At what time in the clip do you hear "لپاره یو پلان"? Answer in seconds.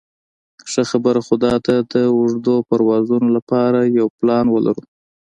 3.37-4.45